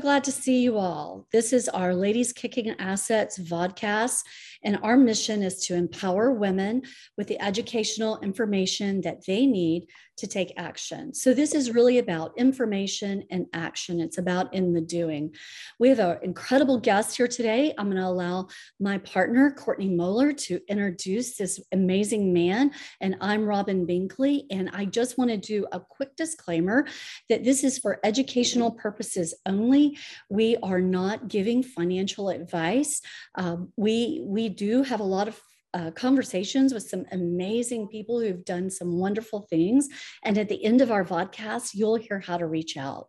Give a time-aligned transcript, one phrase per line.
[0.00, 1.26] glad to see you all.
[1.32, 4.22] This is our Ladies Kicking Assets vodcast,
[4.62, 6.82] and our mission is to empower women
[7.16, 9.86] with the educational information that they need
[10.18, 11.14] to take action.
[11.14, 14.00] So, this is really about information and action.
[14.00, 15.34] It's about in the doing.
[15.78, 17.72] We have an incredible guest here today.
[17.78, 18.48] I'm going to allow
[18.80, 22.72] my partner, Courtney Moeller, to introduce this amazing man.
[23.00, 24.42] And I'm Robin Binkley.
[24.50, 26.86] And I just want to do a quick disclaimer
[27.28, 29.98] that this is for educational purposes only.
[30.28, 33.00] We are not giving financial advice.
[33.36, 35.40] Um, we, we do have a lot of
[35.74, 39.88] uh, conversations with some amazing people who've done some wonderful things.
[40.24, 43.08] And at the end of our podcast, you'll hear how to reach out.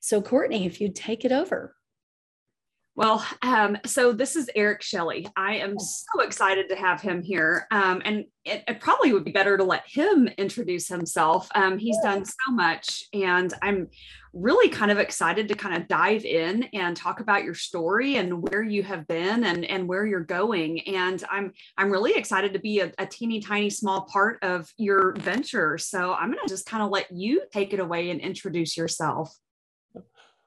[0.00, 1.76] So, Courtney, if you'd take it over.
[2.94, 5.26] Well, um, so this is Eric Shelly.
[5.34, 7.66] I am so excited to have him here.
[7.70, 11.48] Um, and it, it, probably would be better to let him introduce himself.
[11.54, 13.88] Um, he's done so much, and I'm
[14.34, 18.42] really kind of excited to kind of dive in and talk about your story and
[18.42, 20.80] where you have been and, and where you're going.
[20.80, 25.14] And I'm I'm really excited to be a, a teeny tiny small part of your
[25.18, 25.78] venture.
[25.78, 29.34] So I'm going to just kind of let you take it away and introduce yourself.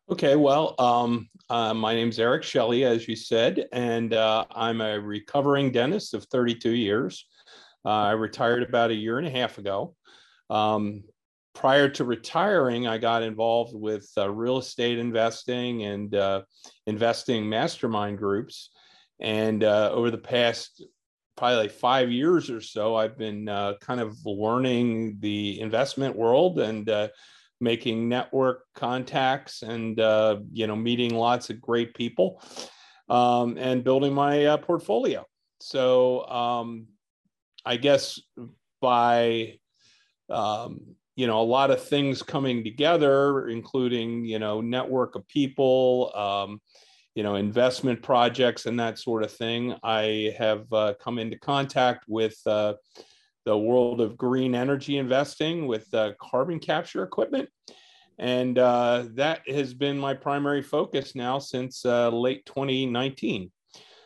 [0.07, 4.99] Okay, well, um, uh, my name's Eric Shelly, as you said, and uh, I'm a
[4.99, 7.25] recovering dentist of 32 years.
[7.83, 9.95] Uh, I retired about a year and a half ago.
[10.51, 11.05] Um,
[11.55, 16.43] prior to retiring, I got involved with uh, real estate investing and uh,
[16.85, 18.69] investing mastermind groups.
[19.19, 20.83] And uh, over the past
[21.35, 23.47] probably like five years or so, I've been
[23.81, 26.87] kind of learning the investment world and
[27.61, 32.41] making network contacts and uh, you know meeting lots of great people
[33.09, 35.25] um, and building my uh, portfolio.
[35.59, 36.87] So um,
[37.65, 38.19] i guess
[38.81, 39.57] by
[40.29, 40.79] um,
[41.15, 46.61] you know a lot of things coming together including you know network of people um,
[47.15, 52.05] you know investment projects and that sort of thing i have uh, come into contact
[52.07, 52.73] with uh,
[53.45, 57.47] the world of green energy investing with uh, carbon capture equipment.
[58.17, 63.51] And uh, that has been my primary focus now since uh, late 2019.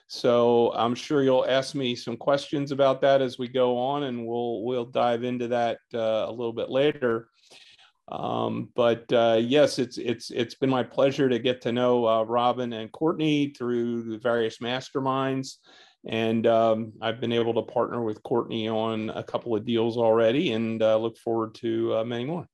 [0.07, 4.25] So I'm sure you'll ask me some questions about that as we go on, and
[4.25, 7.29] we'll we'll dive into that uh, a little bit later.
[8.11, 12.23] Um, but uh, yes, it's it's it's been my pleasure to get to know uh,
[12.23, 15.57] Robin and Courtney through the various masterminds
[16.05, 20.53] and um, I've been able to partner with Courtney on a couple of deals already
[20.53, 22.47] and uh, look forward to uh, many more.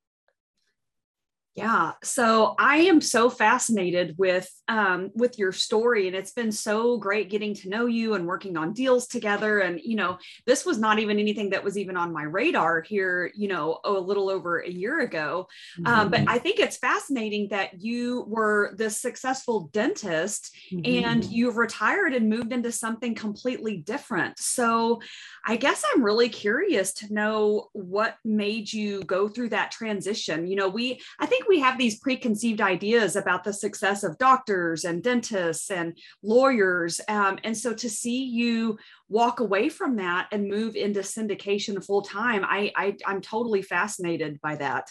[1.56, 6.98] Yeah, so I am so fascinated with um, with your story, and it's been so
[6.98, 9.60] great getting to know you and working on deals together.
[9.60, 13.32] And you know, this was not even anything that was even on my radar here,
[13.36, 15.48] you know, a little over a year ago.
[15.80, 15.88] Mm-hmm.
[15.88, 16.30] Um, but mm-hmm.
[16.30, 21.06] I think it's fascinating that you were this successful dentist mm-hmm.
[21.06, 24.40] and you've retired and moved into something completely different.
[24.40, 25.02] So
[25.46, 30.48] I guess I'm really curious to know what made you go through that transition.
[30.48, 34.84] You know, we I think we have these preconceived ideas about the success of doctors
[34.84, 37.02] and dentists and lawyers.
[37.08, 38.78] Um, and so to see you
[39.10, 44.40] walk away from that and move into syndication full time, I, I I'm totally fascinated
[44.42, 44.90] by that.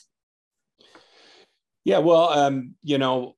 [1.84, 3.36] Yeah, well, um, you know,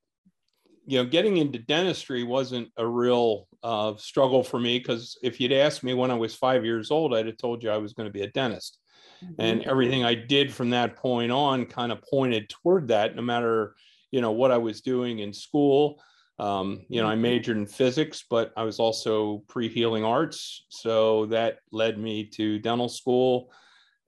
[0.87, 5.53] you know, getting into dentistry wasn't a real uh, struggle for me because if you'd
[5.53, 8.07] asked me when I was five years old, I'd have told you I was going
[8.07, 8.79] to be a dentist.
[9.25, 9.41] Mm-hmm.
[9.41, 13.75] And everything I did from that point on kind of pointed toward that, no matter,
[14.11, 16.01] you know, what I was doing in school.
[16.39, 17.23] Um, you know, I mm-hmm.
[17.23, 20.67] majored in physics, but I was also pre-healing arts.
[20.69, 23.51] So that led me to dental school.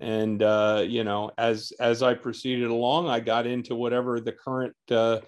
[0.01, 4.77] And, uh, you know, as, as I proceeded along, I got into whatever the current,
[4.91, 5.21] uh,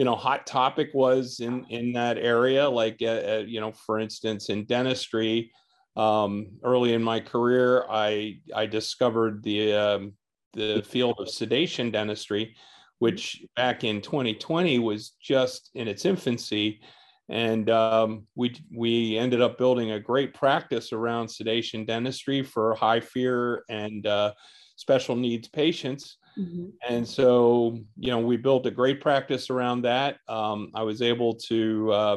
[0.00, 3.98] you know hot topic was in in that area like uh, uh, you know for
[3.98, 5.52] instance in dentistry
[5.96, 10.12] um, early in my career i i discovered the um,
[10.54, 12.54] the field of sedation dentistry
[12.98, 16.80] which back in 2020 was just in its infancy
[17.28, 23.00] and um, we we ended up building a great practice around sedation dentistry for high
[23.00, 24.32] fear and uh,
[24.76, 26.66] special needs patients Mm-hmm.
[26.88, 30.16] And so, you know, we built a great practice around that.
[30.28, 32.16] Um, I was able to, uh,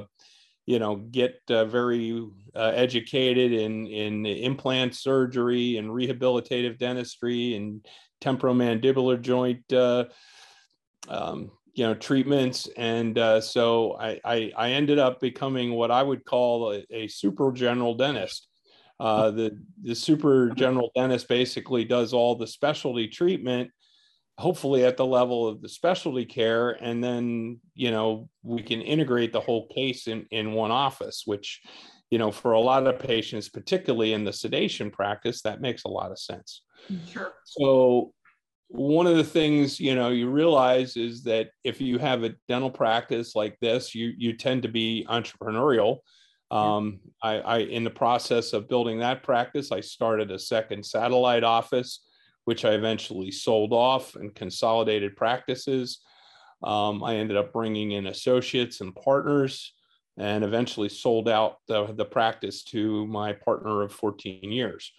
[0.65, 2.25] you know, get uh, very
[2.55, 7.85] uh, educated in in implant surgery and rehabilitative dentistry and
[8.21, 10.05] temporomandibular joint, uh,
[11.09, 12.69] um, you know, treatments.
[12.77, 17.07] And uh, so I, I, I ended up becoming what I would call a, a
[17.07, 18.47] super general dentist.
[18.99, 23.69] Uh, the the super general dentist basically does all the specialty treatment
[24.37, 29.31] hopefully at the level of the specialty care and then you know we can integrate
[29.31, 31.61] the whole case in in one office which
[32.09, 35.89] you know for a lot of patients particularly in the sedation practice that makes a
[35.89, 36.63] lot of sense.
[37.09, 37.31] Sure.
[37.45, 38.13] so
[38.67, 42.71] one of the things you know you realize is that if you have a dental
[42.71, 45.99] practice like this you you tend to be entrepreneurial.
[46.51, 51.43] Um, I, I in the process of building that practice i started a second satellite
[51.43, 52.01] office
[52.45, 55.99] which I eventually sold off and consolidated practices.
[56.63, 59.73] Um, I ended up bringing in associates and partners
[60.17, 64.91] and eventually sold out the, the practice to my partner of 14 years.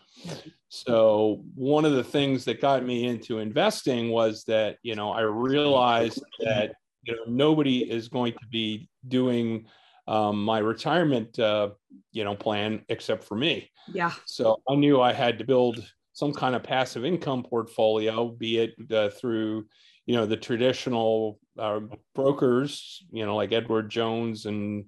[0.68, 5.20] So, one of the things that got me into investing was that, you know, I
[5.20, 6.74] realized that,
[7.04, 9.66] you know, nobody is going to be doing
[10.06, 11.70] um, my retirement, uh,
[12.12, 13.70] you know, plan except for me.
[13.92, 14.12] Yeah.
[14.24, 18.92] So I knew I had to build some kind of passive income portfolio, be it
[18.92, 19.66] uh, through,
[20.06, 21.80] you know, the traditional uh,
[22.14, 24.84] brokers, you know, like Edward Jones and,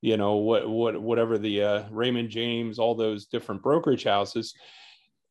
[0.00, 4.52] you know, what what whatever the uh, Raymond James, all those different brokerage houses,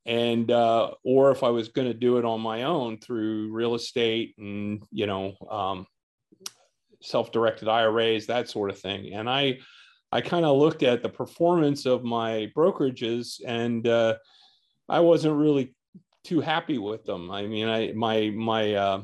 [0.06, 3.76] and uh, or if I was going to do it on my own through real
[3.76, 5.86] estate and you know, um,
[7.02, 9.60] self-directed IRAs, that sort of thing, and I.
[10.12, 14.14] I kind of looked at the performance of my brokerages and uh,
[14.90, 15.74] I wasn't really
[16.24, 17.32] too happy with them.
[17.32, 19.02] I mean, I my my uh,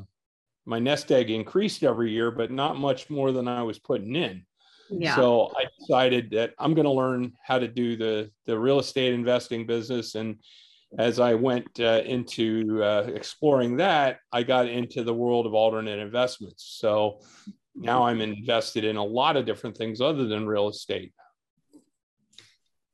[0.66, 4.44] my nest egg increased every year, but not much more than I was putting in.
[4.90, 5.16] Yeah.
[5.16, 9.14] So I decided that I'm going to learn how to do the the real estate
[9.14, 10.14] investing business.
[10.14, 10.38] And
[10.98, 16.00] as I went uh, into uh, exploring that, I got into the world of alternate
[16.00, 16.76] investments.
[16.78, 17.20] So
[17.76, 21.12] now I'm invested in a lot of different things other than real estate.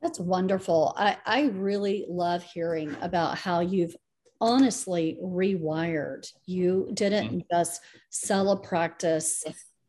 [0.02, 0.94] That's wonderful.
[0.96, 3.96] I, I really love hearing about how you've
[4.40, 6.30] honestly rewired.
[6.44, 7.56] You didn't mm-hmm.
[7.56, 9.44] just sell a practice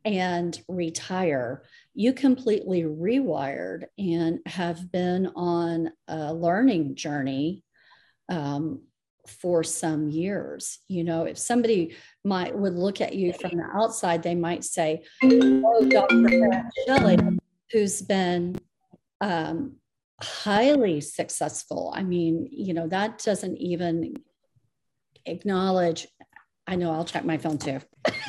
[0.06, 1.64] and retire.
[1.94, 7.64] You completely rewired and have been on a learning journey
[8.30, 8.84] um,
[9.28, 10.80] for some years.
[10.88, 15.04] You know, if somebody might would look at you from the outside, they might say,
[15.24, 16.72] "Oh, Dr.
[16.86, 17.18] Shelly,
[17.72, 18.58] who's been
[19.20, 19.76] um,
[20.22, 21.94] highly successful.
[21.96, 24.16] I mean, you know, that doesn't even
[25.26, 26.08] acknowledge.
[26.66, 27.80] I know I'll check my phone too.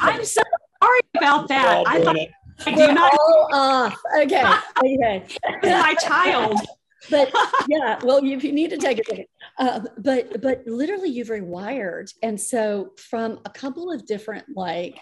[0.00, 0.43] I'm so
[0.82, 1.85] sorry about that.
[1.87, 2.29] I,
[2.67, 3.12] I do not.
[3.12, 3.96] All off.
[4.20, 4.44] Okay.
[4.85, 5.25] Okay.
[5.62, 6.58] my child.
[7.11, 7.32] but
[7.69, 9.26] yeah, well, if you need to take a second,
[9.58, 14.99] uh, but but literally you've rewired, and so from a couple of different like,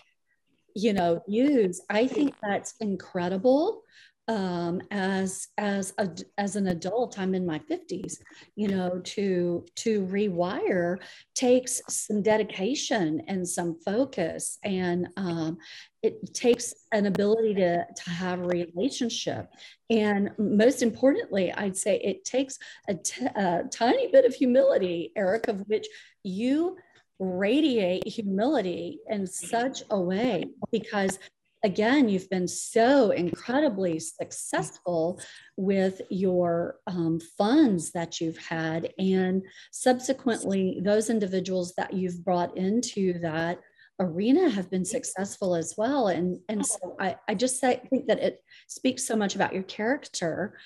[0.75, 3.83] you know, views, I think that's incredible
[4.29, 8.19] um, as as a, as an adult i'm in my 50s
[8.57, 10.99] you know to to rewire
[11.35, 15.59] takes some dedication and some focus and um,
[16.03, 19.49] it takes an ability to to have a relationship.
[19.91, 22.59] And most importantly i'd say it takes
[22.89, 25.87] a, t- a tiny bit of humility eric of which
[26.25, 26.77] you
[27.19, 31.19] radiate humility in such a way because
[31.67, 35.21] again, you've been so incredibly successful
[35.57, 38.93] with your um, funds that you've had.
[38.99, 39.43] And
[39.73, 43.59] subsequently, those individuals that you've brought into that
[43.99, 46.07] arena have been successful as well.
[46.07, 49.65] And, and so I, I just say, think that it speaks so much about your
[49.65, 50.57] character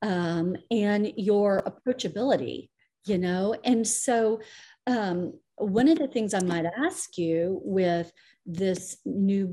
[0.00, 2.70] um, and your approachability,
[3.04, 3.54] you know?
[3.62, 4.40] And so
[4.86, 8.10] um, one of the things I might ask you with
[8.46, 9.52] this new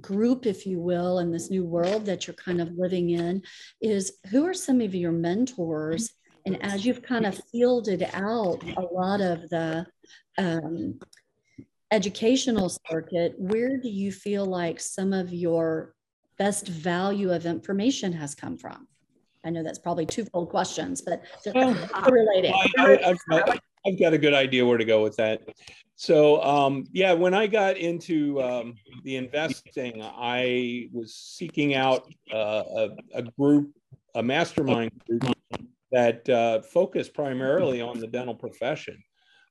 [0.00, 3.42] group, if you will, in this new world that you're kind of living in,
[3.80, 6.10] is who are some of your mentors?
[6.46, 9.86] And as you've kind of fielded out a lot of the
[10.36, 10.98] um,
[11.90, 15.94] educational circuit, where do you feel like some of your
[16.36, 18.88] best value of information has come from?
[19.44, 21.22] I know that's probably two twofold questions, but
[21.54, 21.74] well,
[22.10, 22.54] relating.
[22.78, 23.14] I,
[23.84, 25.42] have got a good idea where to go with that.
[25.96, 28.74] So um, yeah, when I got into um,
[29.04, 33.70] the investing, I was seeking out uh, a, a, group,
[34.14, 35.34] a mastermind group
[35.92, 39.02] that uh, focused primarily on the dental profession.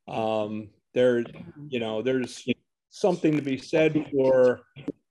[0.07, 1.23] Um, there,
[1.69, 2.45] you know, there's
[2.89, 4.61] something to be said for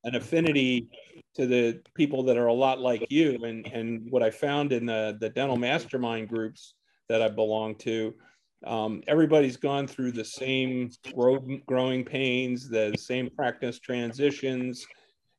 [0.04, 0.88] an affinity
[1.34, 4.84] to the people that are a lot like you, and and what I found in
[4.84, 6.74] the the dental mastermind groups
[7.08, 8.14] that I belong to
[8.64, 14.86] um, everybody's gone through the same grow, growing pains, the same practice transitions.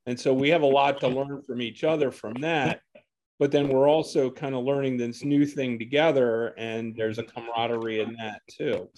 [0.06, 2.82] And so we have a lot to learn from each other from that.
[3.40, 8.02] But then we're also kind of learning this new thing together, and there's a camaraderie
[8.02, 8.90] in that too.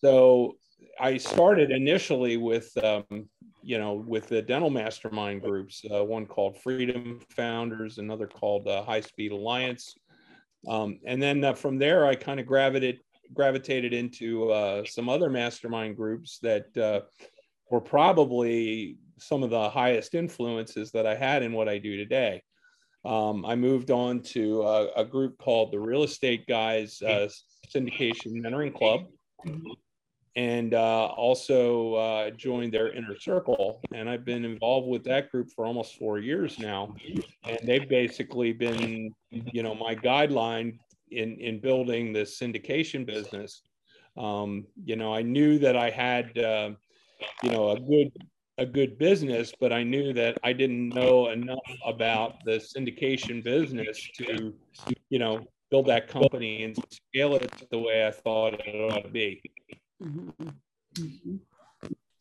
[0.00, 0.56] So
[1.00, 3.28] I started initially with, um,
[3.62, 8.82] you know, with the dental mastermind groups, uh, one called Freedom Founders, another called uh,
[8.82, 9.94] High Speed Alliance.
[10.68, 13.00] Um, and then uh, from there, I kind of gravitated,
[13.34, 17.00] gravitated into uh, some other mastermind groups that uh,
[17.70, 22.42] were probably some of the highest influences that I had in what I do today.
[23.04, 27.28] Um, I moved on to a, a, group called the Real Estate Guys uh,
[27.72, 29.06] Syndication Mentoring Club
[30.38, 33.80] and uh, also uh, joined their inner circle.
[33.92, 36.94] And I've been involved with that group for almost four years now.
[37.44, 40.78] And they've basically been, you know, my guideline
[41.10, 43.62] in, in building the syndication business.
[44.16, 46.70] Um, you know, I knew that I had, uh,
[47.42, 48.12] you know, a good
[48.58, 54.10] a good business, but I knew that I didn't know enough about the syndication business
[54.16, 54.52] to,
[55.10, 59.08] you know, build that company and scale it the way I thought it ought to
[59.08, 59.40] be.
[60.02, 60.48] Mm-hmm.
[60.94, 61.36] Mm-hmm.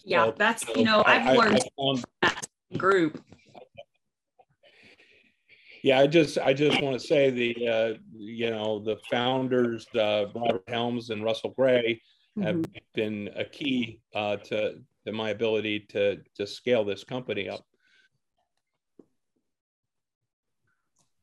[0.04, 3.22] Yeah, so, that's you know I've I, learned I, that group.
[5.84, 10.26] Yeah, I just I just want to say the uh, you know the founders uh,
[10.34, 12.02] Robert Helms and Russell Gray
[12.42, 12.80] have mm-hmm.
[12.94, 17.66] been a key uh, to to my ability to to scale this company up.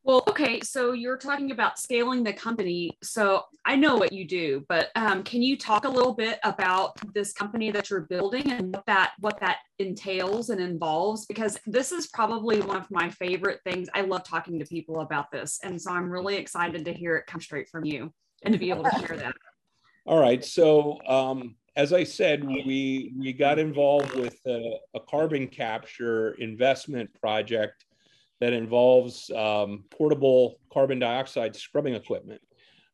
[0.05, 0.61] Well, okay.
[0.61, 2.91] So you're talking about scaling the company.
[3.03, 6.93] So I know what you do, but um, can you talk a little bit about
[7.15, 11.25] this company that you're building and what that what that entails and involves?
[11.25, 13.89] Because this is probably one of my favorite things.
[13.95, 17.27] I love talking to people about this, and so I'm really excited to hear it
[17.27, 19.35] come straight from you and to be able to share that.
[20.05, 20.45] All right.
[20.45, 27.09] So um, as I said, we we got involved with a, a carbon capture investment
[27.19, 27.87] project
[28.45, 32.43] that involves um, portable carbon dioxide scrubbing equipment.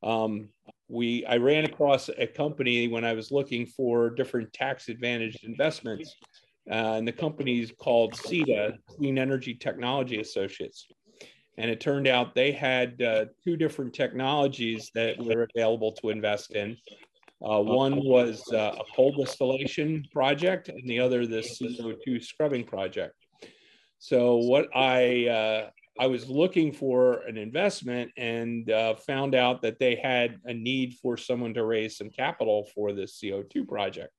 [0.01, 0.51] Um,
[0.87, 6.15] we, I ran across a company when I was looking for different tax advantaged investments,
[6.71, 10.87] uh, and the company is called CETA, Clean Energy Technology Associates.
[11.59, 16.53] And it turned out they had uh, two different technologies that were available to invest
[16.53, 16.77] in.
[17.45, 23.17] Uh, one was uh, a cold distillation project, and the other the CO2 scrubbing project.
[24.01, 29.79] So what I uh, I was looking for an investment and uh, found out that
[29.79, 34.13] they had a need for someone to raise some capital for this CO2 project.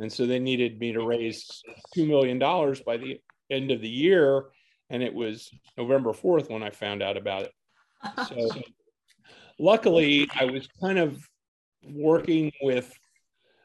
[0.00, 1.62] And so they needed me to raise
[1.96, 2.40] $2 million
[2.84, 4.46] by the end of the year.
[4.90, 7.52] And it was November 4th when I found out about it.
[8.28, 8.50] So
[9.60, 11.24] luckily, I was kind of
[11.84, 12.92] working with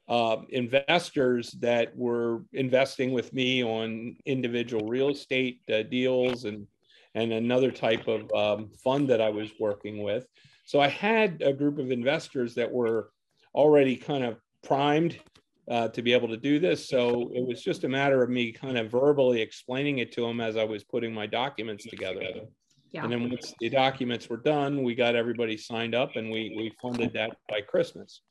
[0.10, 6.68] uh, investors that were investing with me on individual real estate uh, deals and
[7.16, 10.26] and another type of um, fund that I was working with.
[10.66, 13.12] So I had a group of investors that were
[13.54, 15.20] already kind of primed
[15.70, 16.90] uh, to be able to do this.
[16.90, 20.42] So it was just a matter of me kind of verbally explaining it to them
[20.42, 22.24] as I was putting my documents together.
[22.92, 23.04] Yeah.
[23.04, 26.72] And then once the documents were done, we got everybody signed up and we, we
[26.82, 28.22] funded that by Christmas.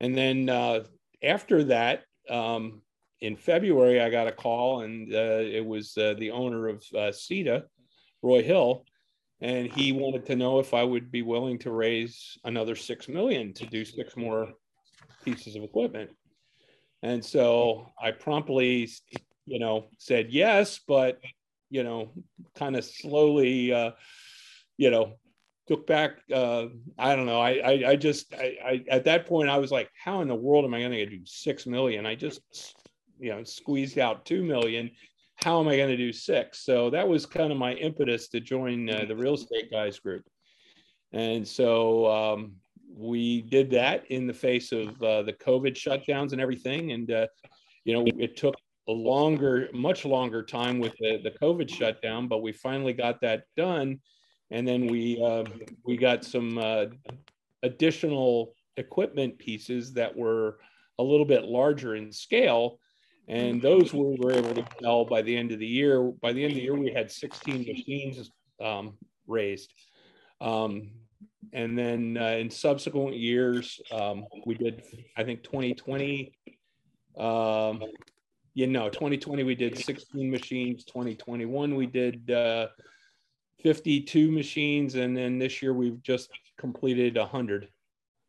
[0.00, 0.84] And then uh,
[1.22, 2.82] after that, um,
[3.20, 7.12] in February, I got a call, and uh, it was uh, the owner of uh,
[7.12, 7.64] CETA,
[8.22, 8.84] Roy Hill,
[9.42, 13.52] and he wanted to know if I would be willing to raise another six million
[13.54, 14.52] to do six more
[15.24, 16.10] pieces of equipment.
[17.02, 18.90] And so I promptly,
[19.46, 21.18] you know, said yes, but
[21.70, 22.12] you know,
[22.56, 23.92] kind of slowly, uh,
[24.76, 25.19] you know,
[25.70, 26.66] took back uh,
[26.98, 29.88] i don't know i i, I just I, I, at that point i was like
[30.02, 32.06] how in the world am i going to do six million?
[32.06, 32.40] I just
[33.18, 34.90] you know squeezed out two million.
[35.36, 36.64] How am i going to do six?
[36.64, 40.24] So that was kind of my impetus to join uh, the real estate guys group.
[41.12, 42.52] And so um,
[42.94, 46.92] we did that in the face of uh, the covid shutdowns and everything.
[46.92, 47.26] And uh,
[47.84, 48.54] you know it took
[48.88, 53.44] a longer much longer time with the, the covid shutdown but we finally got that
[53.56, 54.00] done
[54.50, 55.44] and then we uh,
[55.84, 56.86] we got some uh,
[57.62, 60.58] additional equipment pieces that were
[60.98, 62.78] a little bit larger in scale.
[63.28, 66.02] And those we were able to sell by the end of the year.
[66.20, 68.30] By the end of the year we had 16 machines
[68.60, 68.94] um,
[69.26, 69.72] raised.
[70.40, 70.90] Um,
[71.52, 74.82] and then uh, in subsequent years um, we did
[75.16, 76.32] i think 2020
[77.18, 77.82] um,
[78.54, 80.84] you know 2020 we did 16 machines.
[80.84, 82.68] 2021 we did uh,
[83.62, 87.68] 52 machines, and then this year we've just completed 100.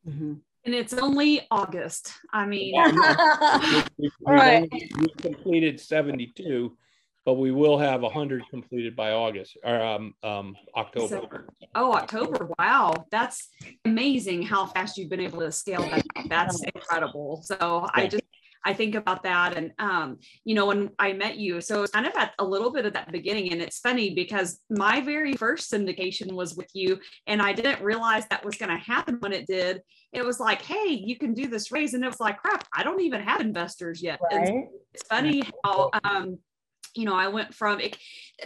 [0.08, 0.34] Mm-hmm.
[0.64, 2.14] And it's only August.
[2.32, 2.92] I mean, we,
[3.72, 4.70] we, we've, right.
[4.72, 6.78] only, we've completed 72.
[7.26, 11.08] but we will have 100 completed by August or um, um, October.
[11.08, 12.50] So- oh, October.
[12.58, 13.06] Wow.
[13.12, 13.50] That's
[13.86, 16.06] amazing how fast you've been able to scale that.
[16.28, 17.42] That's incredible.
[17.44, 18.08] So I Yeah.
[18.08, 18.21] just,
[18.65, 19.58] I think about that.
[19.58, 22.72] And, um, you know, when I met you, so it's kind of at a little
[22.72, 23.51] bit of that beginning.
[23.51, 28.25] And it's funny because my very first syndication was with you, and I didn't realize
[28.27, 29.82] that was going to happen when it did.
[30.13, 31.94] It was like, hey, you can do this raise.
[31.94, 34.20] And it was like, crap, I don't even have investors yet.
[34.32, 34.65] Right?
[34.94, 36.38] it's funny how um
[36.95, 37.98] you know i went from it,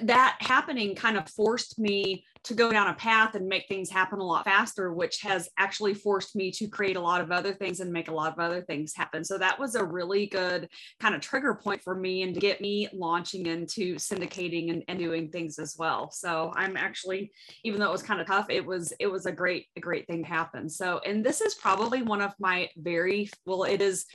[0.01, 4.19] that happening kind of forced me to go down a path and make things happen
[4.19, 7.79] a lot faster which has actually forced me to create a lot of other things
[7.79, 9.23] and make a lot of other things happen.
[9.23, 12.61] So that was a really good kind of trigger point for me and to get
[12.61, 16.11] me launching into syndicating and, and doing things as well.
[16.11, 17.31] So i'm actually
[17.63, 20.05] even though it was kind of tough it was it was a great a great
[20.05, 20.69] thing to happen.
[20.69, 24.05] So and this is probably one of my very well it is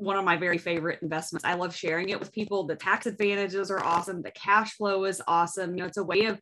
[0.00, 1.44] one of my very favorite investments.
[1.44, 2.64] I love sharing it with people.
[2.64, 4.22] The tax advantages are awesome.
[4.22, 5.76] The cash flow is awesome.
[5.76, 6.40] You know, it's a way of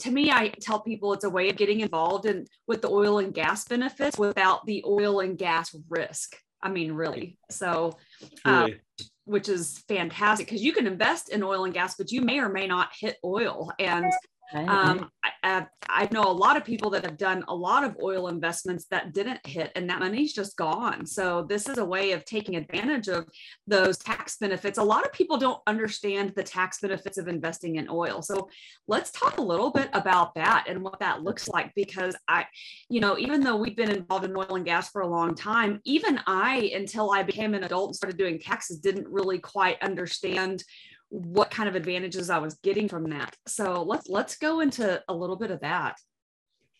[0.00, 3.18] to me, I tell people it's a way of getting involved in with the oil
[3.18, 6.36] and gas benefits without the oil and gas risk.
[6.62, 7.38] I mean, really.
[7.50, 7.96] So,
[8.44, 8.80] um, Truly.
[9.24, 12.50] which is fantastic because you can invest in oil and gas, but you may or
[12.50, 13.72] may not hit oil.
[13.78, 14.12] And
[14.54, 14.68] Right.
[14.68, 17.96] um, I, I, I know a lot of people that have done a lot of
[18.02, 21.06] oil investments that didn't hit, and that money's just gone.
[21.06, 23.26] So this is a way of taking advantage of
[23.66, 24.78] those tax benefits.
[24.78, 28.22] A lot of people don't understand the tax benefits of investing in oil.
[28.22, 28.48] So
[28.88, 31.72] let's talk a little bit about that and what that looks like.
[31.74, 32.46] Because I,
[32.88, 35.80] you know, even though we've been involved in oil and gas for a long time,
[35.84, 40.62] even I, until I became an adult and started doing taxes, didn't really quite understand
[41.12, 43.36] what kind of advantages I was getting from that.
[43.46, 45.96] So let's let's go into a little bit of that.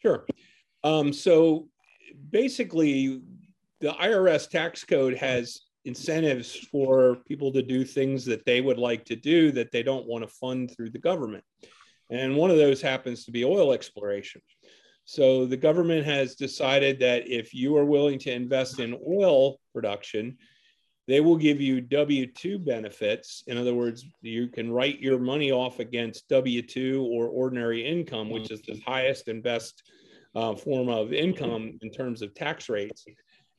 [0.00, 0.24] Sure.
[0.82, 1.68] Um, so
[2.30, 3.20] basically,
[3.80, 9.04] the IRS tax code has incentives for people to do things that they would like
[9.04, 11.44] to do that they don't want to fund through the government.
[12.08, 14.40] And one of those happens to be oil exploration.
[15.04, 20.38] So the government has decided that if you are willing to invest in oil production,
[21.08, 23.42] they will give you W 2 benefits.
[23.46, 28.30] In other words, you can write your money off against W 2 or ordinary income,
[28.30, 29.82] which is the highest and best
[30.34, 33.04] uh, form of income in terms of tax rates.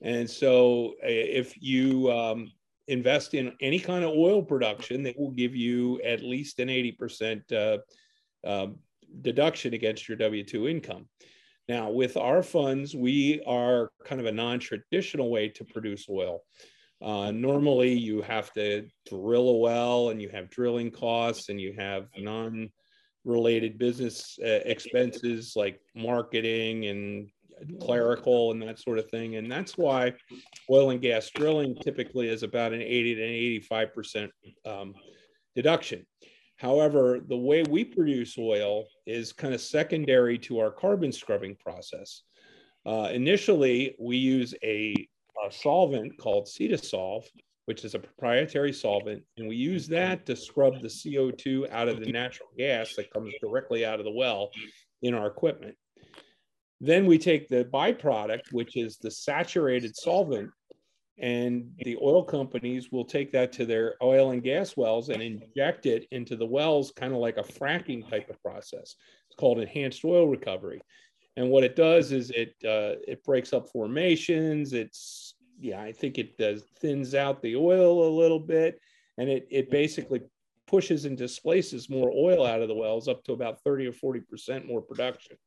[0.01, 2.51] And so, uh, if you um,
[2.87, 7.51] invest in any kind of oil production, they will give you at least an 80%
[7.51, 8.67] uh, uh,
[9.21, 11.07] deduction against your W 2 income.
[11.69, 16.41] Now, with our funds, we are kind of a non traditional way to produce oil.
[17.03, 21.73] Uh, normally, you have to drill a well and you have drilling costs and you
[21.77, 22.69] have non
[23.25, 27.29] related business uh, expenses like marketing and
[27.81, 29.35] clerical and that sort of thing.
[29.35, 30.13] And that's why
[30.69, 34.29] oil and gas drilling typically is about an 80 to 85%
[34.65, 34.93] um,
[35.55, 36.05] deduction.
[36.57, 42.21] However, the way we produce oil is kind of secondary to our carbon scrubbing process.
[42.85, 45.07] Uh, initially, we use a,
[45.43, 47.25] a solvent called Cetasolve,
[47.65, 51.99] which is a proprietary solvent, and we use that to scrub the CO2 out of
[51.99, 54.49] the natural gas that comes directly out of the well
[55.01, 55.75] in our equipment.
[56.81, 60.49] Then we take the byproduct, which is the saturated solvent,
[61.17, 65.85] and the oil companies will take that to their oil and gas wells and inject
[65.85, 68.95] it into the wells, kind of like a fracking type of process.
[69.27, 70.81] It's called enhanced oil recovery.
[71.37, 74.73] And what it does is it uh, it breaks up formations.
[74.73, 75.22] It's
[75.63, 78.79] yeah, I think it does thins out the oil a little bit,
[79.17, 80.21] and it it basically
[80.67, 84.19] pushes and displaces more oil out of the wells up to about 30 or 40
[84.21, 85.37] percent more production.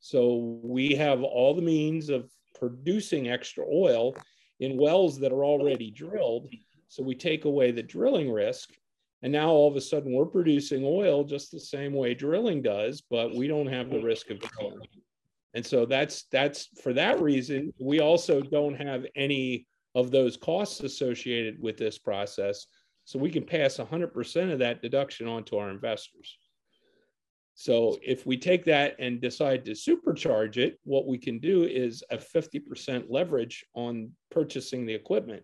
[0.00, 4.14] So we have all the means of producing extra oil
[4.60, 6.52] in wells that are already drilled.
[6.88, 8.70] So we take away the drilling risk.
[9.22, 13.00] And now all of a sudden we're producing oil just the same way drilling does,
[13.00, 14.78] but we don't have the risk of drilling.
[15.54, 20.80] And so that's that's for that reason, we also don't have any of those costs
[20.80, 22.66] associated with this process.
[23.04, 26.36] So we can pass 100% of that deduction on to our investors.
[27.54, 32.04] So if we take that and decide to supercharge it, what we can do is
[32.10, 35.42] a 50% leverage on purchasing the equipment.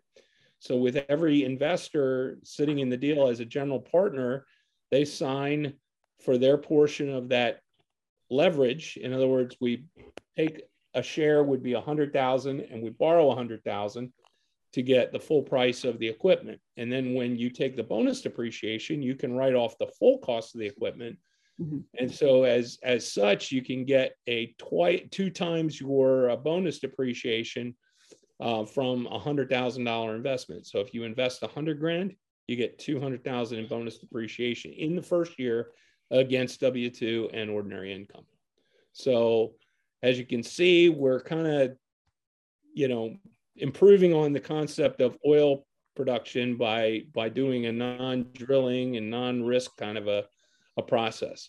[0.60, 4.46] So with every investor sitting in the deal as a general partner,
[4.92, 5.72] they sign
[6.24, 7.58] for their portion of that
[8.30, 8.96] leverage.
[8.96, 9.84] In other words, we
[10.36, 14.12] take a share would be 100,000 and we borrow 100,000
[14.72, 16.60] to get the full price of the equipment.
[16.76, 20.54] And then when you take the bonus depreciation, you can write off the full cost
[20.54, 21.18] of the equipment
[21.60, 21.78] Mm-hmm.
[21.98, 26.80] And so as as such, you can get a twice two times your uh, bonus
[26.80, 27.76] depreciation
[28.40, 30.66] uh, from a hundred thousand dollar investment.
[30.66, 32.14] So if you invest a hundred grand,
[32.48, 35.68] you get 200,000 in bonus depreciation in the first year
[36.10, 38.24] against W2 and ordinary income.
[38.92, 39.54] So
[40.02, 41.76] as you can see, we're kind of,
[42.74, 43.16] you know,
[43.56, 49.96] improving on the concept of oil production by by doing a non-drilling and non-risk kind
[49.96, 50.24] of a,
[50.76, 51.48] a process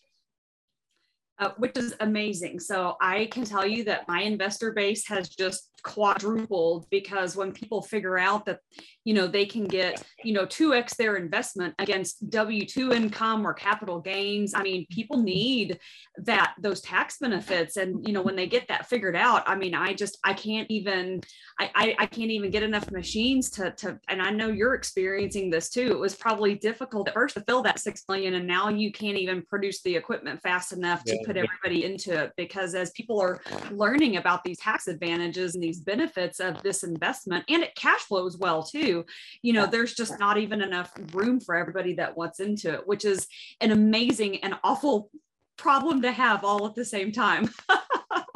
[1.40, 2.60] uh, which is amazing.
[2.60, 7.80] So I can tell you that my investor base has just quadrupled because when people
[7.80, 8.60] figure out that
[9.04, 14.02] you know they can get you know 2x their investment against w2 income or capital
[14.02, 15.26] gains i mean people mm-hmm.
[15.26, 15.80] need
[16.18, 17.78] that those tax benefits.
[17.78, 20.70] And you know when they get that figured out i mean i just i can't
[20.72, 21.22] even
[21.60, 25.50] i i, I can't even get enough machines to to and i know you're experiencing
[25.52, 25.92] this too.
[25.92, 29.18] It was probably difficult at first to fill that six million and now you can't
[29.18, 33.40] even produce the equipment fast enough to put everybody into it because as people are
[33.72, 38.02] learning about these tax advantages and these these benefits of this investment and it cash
[38.02, 39.06] flows well too.
[39.42, 43.06] You know there's just not even enough room for everybody that wants into it which
[43.06, 43.28] is
[43.62, 45.10] an amazing and awful
[45.58, 47.50] problem to have all at the same time.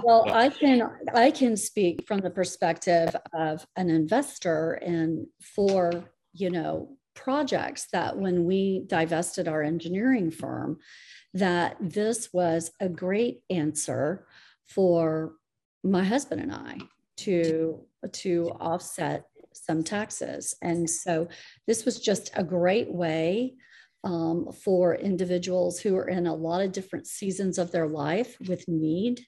[0.01, 5.91] Well i can i can speak from the perspective of an investor and for
[6.33, 10.77] you know projects that when we divested our engineering firm
[11.33, 14.25] that this was a great answer
[14.67, 15.33] for
[15.83, 16.77] my husband and I
[17.25, 20.55] to to offset some taxes.
[20.61, 21.27] And so
[21.67, 23.55] this was just a great way
[24.03, 28.67] um, for individuals who are in a lot of different seasons of their life with
[28.67, 29.21] need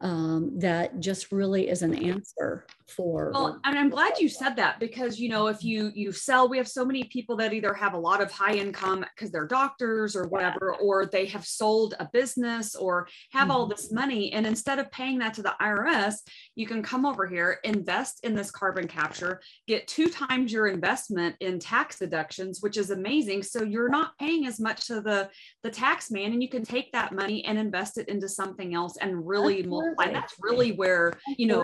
[0.00, 4.78] um, that just really is an answer for well and i'm glad you said that
[4.78, 7.94] because you know if you you sell we have so many people that either have
[7.94, 10.84] a lot of high income because they're doctors or whatever yeah.
[10.84, 13.50] or they have sold a business or have mm-hmm.
[13.52, 16.16] all this money and instead of paying that to the irs
[16.54, 21.34] you can come over here invest in this carbon capture get two times your investment
[21.40, 25.28] in tax deductions which is amazing so you're not paying as much to the
[25.62, 28.96] the tax man and you can take that money and invest it into something else
[29.00, 29.70] and really Absolutely.
[29.70, 31.62] multiply that's really where you know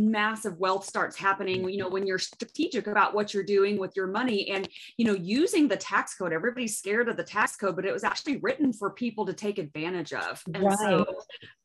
[0.00, 4.06] massive wealth starts happening you know when you're strategic about what you're doing with your
[4.06, 7.84] money and you know using the tax code everybody's scared of the tax code but
[7.84, 10.78] it was actually written for people to take advantage of and right.
[10.78, 11.06] so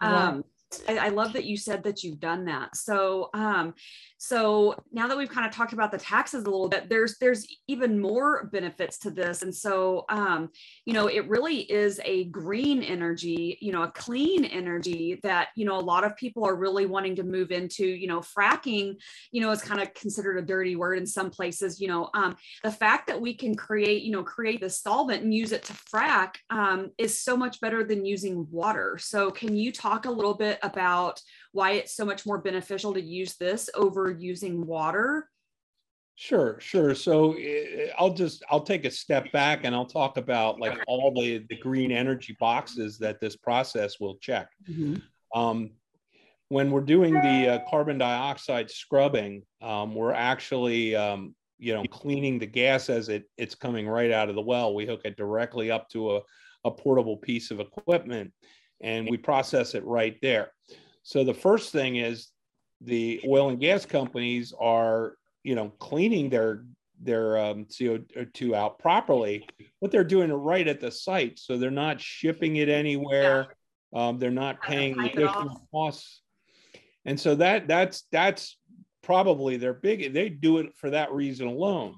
[0.01, 0.43] um, right
[0.87, 2.75] I, love that you said that you've done that.
[2.75, 3.73] So, um,
[4.25, 7.45] so now that we've kind of talked about the taxes a little bit, there's there's
[7.67, 9.43] even more benefits to this.
[9.43, 10.49] And so, um,
[10.85, 15.63] you know, it really is a green energy, you know, a clean energy that you
[15.63, 17.85] know a lot of people are really wanting to move into.
[17.85, 18.95] You know, fracking,
[19.31, 21.79] you know, is kind of considered a dirty word in some places.
[21.79, 25.35] You know, um, the fact that we can create, you know, create the solvent and
[25.35, 28.97] use it to frack um, is so much better than using water.
[28.99, 31.21] So, can you talk a little bit about
[31.55, 35.29] why it's so much more beneficial to use this over using water?
[36.15, 36.93] Sure, sure.
[36.93, 41.13] So eh, I'll just I'll take a step back and I'll talk about like all
[41.13, 44.49] the the green energy boxes that this process will check.
[44.69, 44.95] Mm-hmm.
[45.39, 45.71] Um,
[46.49, 52.37] when we're doing the uh, carbon dioxide scrubbing, um, we're actually um, you know cleaning
[52.37, 54.75] the gas as it it's coming right out of the well.
[54.75, 56.21] We hook it directly up to a,
[56.65, 58.33] a portable piece of equipment,
[58.81, 60.51] and we process it right there.
[61.05, 62.29] So the first thing is
[62.81, 66.65] the oil and gas companies are, you know, cleaning their
[66.99, 69.47] their um, CO2 out properly,
[69.79, 71.37] but they're doing it right at the site.
[71.37, 73.49] So they're not shipping it anywhere.
[73.93, 74.07] Yeah.
[74.07, 76.21] Um, they're not paying the additional costs.
[77.05, 78.57] And so that that's that's
[79.03, 81.97] probably their big they do it for that reason alone.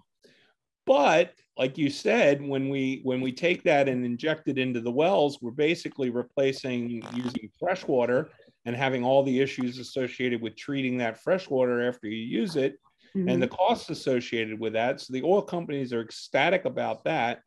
[0.86, 4.92] But like you said, when we when we take that and inject it into the
[4.92, 8.30] wells, we're basically replacing using fresh water
[8.68, 12.78] and having all the issues associated with treating that fresh water after you use it
[13.16, 13.30] mm-hmm.
[13.30, 15.00] and the costs associated with that.
[15.00, 17.44] So the oil companies are ecstatic about that.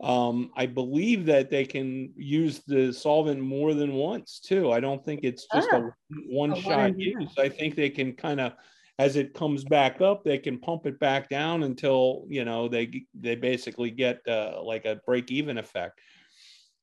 [0.00, 4.70] Um, I believe that they can use the solvent more than once too.
[4.70, 5.90] I don't think it's just ah, a
[6.28, 7.32] one shot use.
[7.36, 8.52] I think they can kind of
[9.00, 13.04] as it comes back up, they can pump it back down until you know they
[13.18, 15.98] they basically get uh, like a break even effect.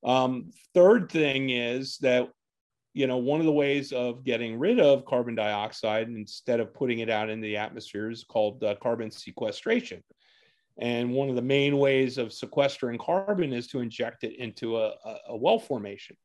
[0.03, 2.29] Um, third thing is that
[2.93, 6.99] you know one of the ways of getting rid of carbon dioxide instead of putting
[6.99, 10.03] it out in the atmosphere is called uh, carbon sequestration.
[10.79, 14.93] And one of the main ways of sequestering carbon is to inject it into a,
[15.05, 16.15] a, a well formation.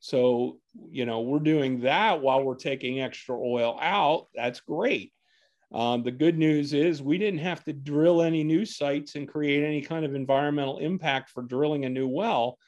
[0.00, 0.58] So,
[0.90, 4.26] you know, we're doing that while we're taking extra oil out.
[4.34, 5.12] That's great.
[5.72, 9.64] Um, the good news is we didn't have to drill any new sites and create
[9.64, 12.58] any kind of environmental impact for drilling a new well.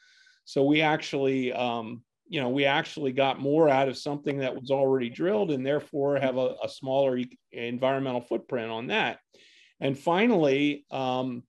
[0.45, 4.71] So we actually, um, you know, we actually got more out of something that was
[4.71, 7.19] already drilled and therefore have a, a smaller
[7.51, 9.19] environmental footprint on that.
[9.79, 11.43] And finally, um,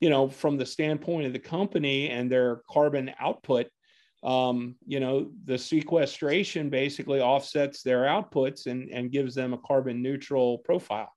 [0.00, 3.66] you know, from the standpoint of the company and their carbon output,
[4.22, 10.02] um, you know, the sequestration basically offsets their outputs and, and gives them a carbon
[10.02, 11.12] neutral profile.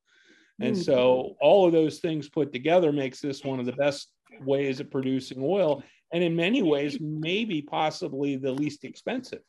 [0.59, 0.81] And mm-hmm.
[0.81, 4.09] so all of those things put together makes this one of the best
[4.41, 5.83] ways of producing oil.
[6.13, 9.41] And in many ways, maybe possibly the least expensive.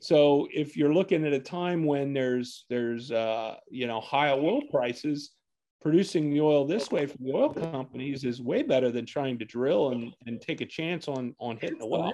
[0.00, 4.62] So if you're looking at a time when there's there's uh, you know high oil
[4.70, 5.32] prices,
[5.80, 9.44] producing the oil this way for the oil companies is way better than trying to
[9.44, 12.12] drill and, and take a chance on on hitting a well.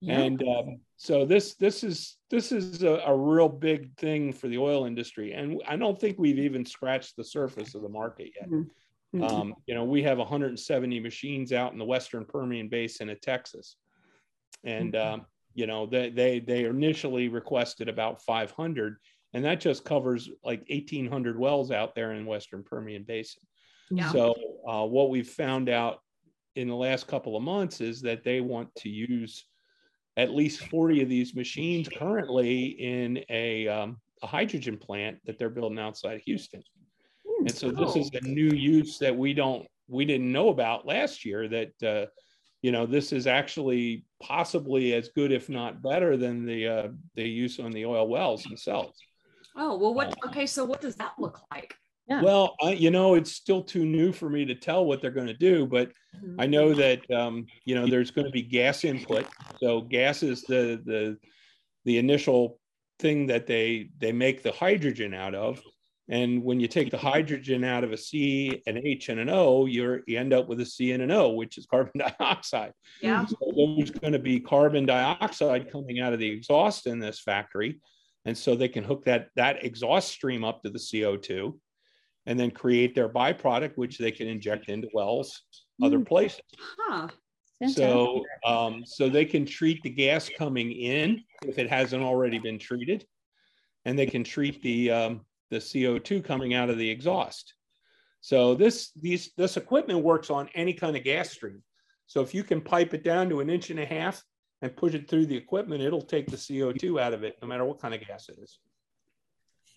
[0.00, 0.20] Yeah.
[0.20, 4.58] And um, so this this is this is a, a, real big thing for the
[4.58, 8.48] oil industry, and I don't think we've even scratched the surface of the market yet.
[8.48, 8.68] Mm-hmm.
[9.22, 13.76] Um, you know, we have 170 machines out in the Western Permian Basin of Texas,
[14.64, 15.14] and mm-hmm.
[15.14, 18.96] um, you know they they they initially requested about 500,
[19.32, 23.42] and that just covers like 1,800 wells out there in Western Permian Basin.
[23.90, 24.12] Yeah.
[24.12, 24.34] So
[24.68, 26.00] uh, what we've found out
[26.56, 29.44] in the last couple of months is that they want to use
[30.16, 35.48] at least 40 of these machines currently in a, um, a hydrogen plant that they're
[35.48, 36.62] building outside of Houston.
[37.48, 41.24] And so this is a new use that we don't we didn't know about last
[41.24, 42.06] year that uh,
[42.60, 47.26] you know this is actually possibly as good if not better than the uh, the
[47.26, 48.98] use on the oil wells themselves.
[49.56, 50.08] Oh well, what?
[50.08, 51.74] Uh, okay, so what does that look like?
[52.06, 52.22] Yeah.
[52.22, 55.26] Well, I, you know, it's still too new for me to tell what they're going
[55.26, 56.40] to do, but mm-hmm.
[56.40, 59.26] I know that um, you know there's going to be gas input.
[59.58, 61.16] So gas is the the
[61.86, 62.60] the initial
[62.98, 65.62] thing that they they make the hydrogen out of.
[66.10, 69.66] And when you take the hydrogen out of a C, an H, and an O,
[69.66, 72.72] you're you end up with a C and an O, which is carbon dioxide.
[73.02, 73.26] Yeah.
[73.26, 73.36] So
[73.76, 77.80] there's going to be carbon dioxide coming out of the exhaust in this factory,
[78.24, 81.54] and so they can hook that that exhaust stream up to the CO2
[82.26, 85.42] and then create their byproduct, which they can inject into wells
[85.80, 85.86] mm.
[85.86, 86.40] other places.
[86.78, 87.08] Huh.
[87.66, 92.58] So, um, so they can treat the gas coming in if it hasn't already been
[92.58, 93.04] treated,
[93.84, 97.54] and they can treat the um, the CO2 coming out of the exhaust.
[98.20, 101.62] So this these this equipment works on any kind of gas stream.
[102.06, 104.22] So if you can pipe it down to an inch and a half
[104.62, 107.64] and push it through the equipment, it'll take the CO2 out of it, no matter
[107.64, 108.58] what kind of gas it is.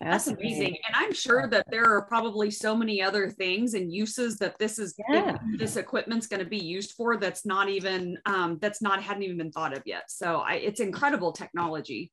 [0.00, 0.76] That's amazing.
[0.86, 4.78] And I'm sure that there are probably so many other things and uses that this
[4.78, 5.38] is yeah.
[5.56, 9.36] this equipment's going to be used for that's not even um, that's not hadn't even
[9.38, 10.10] been thought of yet.
[10.10, 12.10] So I, it's incredible technology.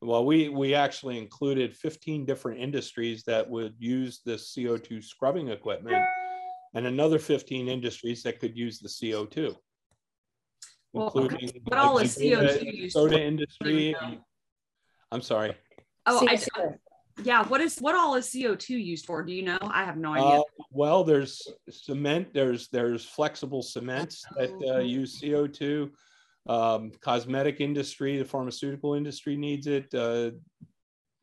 [0.00, 6.04] Well, we we actually included 15 different industries that would use this CO2 scrubbing equipment,
[6.74, 9.56] and another 15 industries that could use the CO2,
[10.92, 11.60] well, including okay.
[11.64, 13.96] what all is CO2 soda industry.
[15.10, 15.54] I'm sorry.
[16.06, 16.38] Oh, I,
[17.24, 20.12] yeah what is what all is co2 used for do you know i have no
[20.12, 24.78] idea uh, well there's cement there's there's flexible cements that uh, oh.
[24.78, 25.90] use co2
[26.46, 30.30] um, cosmetic industry the pharmaceutical industry needs it uh,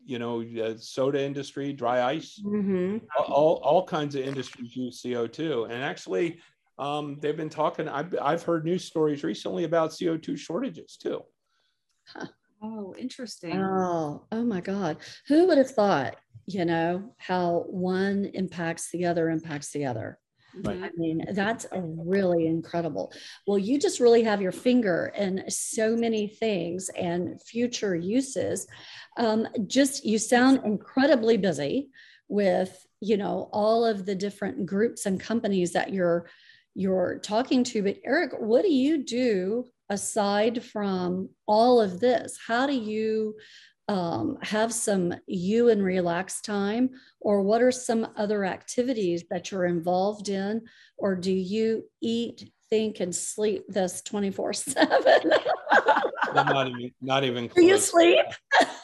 [0.06, 2.98] you know uh, soda industry dry ice mm-hmm.
[3.28, 6.40] all, all kinds of industries use co2 and actually
[6.78, 11.22] um, they've been talking I've, I've heard news stories recently about co2 shortages too
[12.08, 12.28] huh.
[12.62, 13.62] Oh, interesting.
[13.62, 14.98] Oh, oh my God.
[15.28, 16.16] Who would have thought,
[16.48, 20.20] you know, how one impacts the other, impacts the other?
[20.64, 20.84] Right.
[20.84, 23.12] I mean, that's really incredible.
[23.46, 28.68] Well, you just really have your finger in so many things and future uses.
[29.18, 31.90] Um, just you sound incredibly busy
[32.28, 36.28] with, you know, all of the different groups and companies that you're
[36.76, 37.84] you're talking to.
[37.84, 42.38] But Eric, what do you do aside from all of this?
[42.46, 43.36] How do you
[43.88, 46.90] um, have some you and relax time?
[47.20, 50.64] Or what are some other activities that you're involved in?
[50.98, 55.32] Or do you eat, think, and sleep this 24 7?
[56.34, 57.64] not even not even close.
[57.64, 58.26] Do you sleep?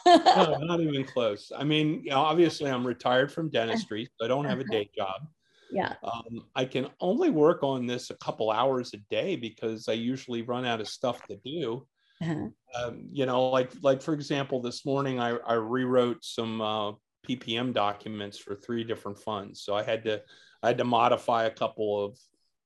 [0.06, 1.52] no, not even close.
[1.56, 5.28] I mean, obviously, I'm retired from dentistry, so I don't have a day job.
[5.72, 5.94] Yeah.
[6.04, 10.42] Um, I can only work on this a couple hours a day because I usually
[10.42, 11.88] run out of stuff to do.
[12.22, 12.48] Uh-huh.
[12.76, 16.92] Um, you know, like like for example, this morning I, I rewrote some uh,
[17.28, 19.64] PPM documents for three different funds.
[19.64, 20.22] So I had to
[20.64, 22.18] I had to modify a couple of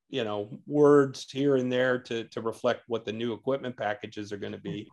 [0.09, 4.37] you know words here and there to to reflect what the new equipment packages are
[4.37, 4.89] going to be.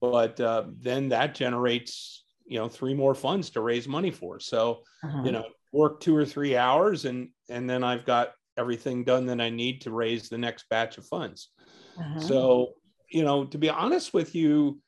[0.00, 4.38] But uh, then that generates you know three more funds to raise money for.
[4.38, 5.22] So uh-huh.
[5.24, 9.40] you know work two or three hours and and then I've got everything done that
[9.40, 11.50] I need to raise the next batch of funds.
[11.98, 12.20] Uh-huh.
[12.20, 12.74] So,
[13.08, 14.80] you know, to be honest with you,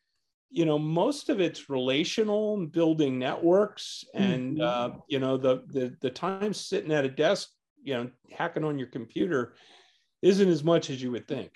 [0.50, 4.94] you know, most of it's relational building networks and mm-hmm.
[4.94, 7.50] uh, you know, the the the time sitting at a desk
[7.82, 9.54] you know hacking on your computer
[10.22, 11.50] isn't as much as you would think.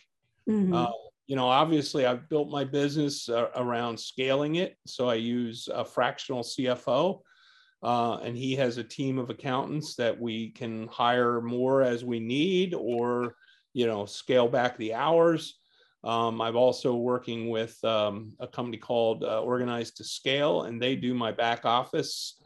[0.49, 0.75] Mhm.
[0.75, 0.93] Uh,
[1.27, 4.77] you know, obviously, I've built my business uh, around scaling it.
[4.87, 7.21] So I use a fractional CFO,
[7.83, 12.21] uh, and he has a team of accountants that we can hire more as we
[12.21, 13.37] need, or
[13.73, 15.59] you know, scale back the hours.
[16.05, 20.97] Um, I'm also working with um, a company called uh, Organized to Scale, and they
[20.97, 22.41] do my back office.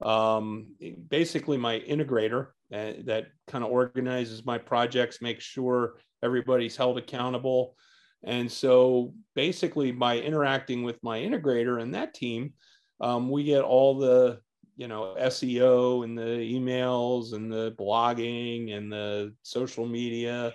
[0.00, 0.74] Um,
[1.08, 7.74] basically, my integrator uh, that kind of organizes my projects, makes sure everybody's held accountable.
[8.22, 12.52] And so basically, by interacting with my integrator and that team,
[13.00, 14.40] um, we get all the
[14.76, 20.54] you know SEO and the emails and the blogging and the social media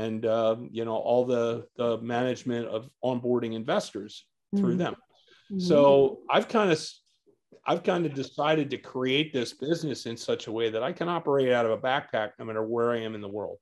[0.00, 4.78] and um, you know all the the management of onboarding investors through Mhm.
[4.78, 4.96] them.
[5.52, 5.60] Mhm.
[5.60, 6.78] So I've kind of
[7.66, 11.08] I've kind of decided to create this business in such a way that I can
[11.08, 13.58] operate out of a backpack no matter where I am in the world.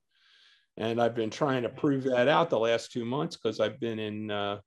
[0.77, 3.99] And I've been trying to prove that out the last two months because I've been
[3.99, 4.59] in uh,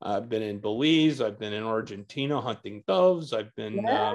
[0.00, 4.14] I've been in Belize, I've been in Argentina hunting doves, I've been uh,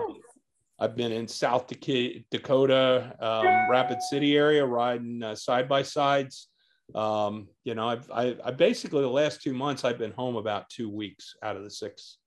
[0.79, 6.50] I've been in South Dakota, um, Rapid City area, riding uh, side by sides.
[6.95, 10.69] Um, you know, I've, I, I basically the last two months I've been home about
[10.69, 12.17] two weeks out of the six,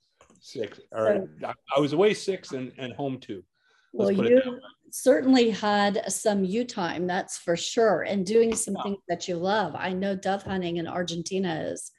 [0.41, 0.81] six.
[0.93, 3.43] Or I, I was away six and, and home two.
[3.93, 8.55] Well, Let's put it you certainly had some you time, that's for sure, and doing
[8.55, 8.83] some Yeah.
[8.83, 9.75] things that you love.
[9.77, 11.91] I know dove hunting in Argentina is,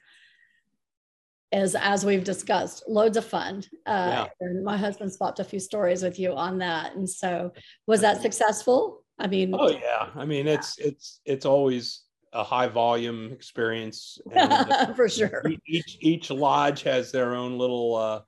[1.52, 3.62] is as we've discussed, loads of fun.
[3.86, 6.96] Uh, and my husband swapped a few stories with you on that.
[6.96, 7.52] And so,
[7.86, 9.04] was that successful?
[9.18, 12.02] I mean, Oh yeah, I mean it's it's it's always
[12.36, 14.18] a high volume experience.
[14.32, 15.42] And, uh, for sure.
[15.66, 18.20] each each lodge has their own little uh